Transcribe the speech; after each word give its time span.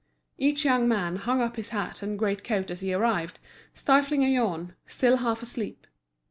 Each 0.39 0.65
young 0.65 0.87
man 0.87 1.17
hung 1.17 1.41
up 1.41 1.57
his 1.57 1.69
hat 1.69 2.01
and 2.01 2.17
great 2.17 2.43
coat 2.43 2.71
as 2.71 2.79
he 2.79 2.91
arrived, 2.91 3.37
stifling 3.75 4.25
a 4.25 4.27
yawn, 4.29 4.73
still 4.87 5.17
half 5.17 5.43
asleep. 5.43 5.85